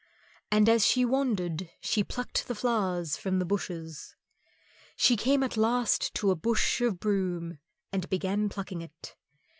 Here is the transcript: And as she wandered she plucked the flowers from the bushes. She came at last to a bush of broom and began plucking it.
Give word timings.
And 0.49 0.67
as 0.67 0.83
she 0.83 1.05
wandered 1.05 1.69
she 1.79 2.03
plucked 2.03 2.47
the 2.47 2.55
flowers 2.55 3.17
from 3.17 3.37
the 3.37 3.45
bushes. 3.45 4.15
She 4.95 5.15
came 5.15 5.43
at 5.43 5.57
last 5.57 6.15
to 6.15 6.31
a 6.31 6.35
bush 6.35 6.81
of 6.81 6.99
broom 6.99 7.59
and 7.93 8.09
began 8.09 8.49
plucking 8.49 8.81
it. 8.81 9.15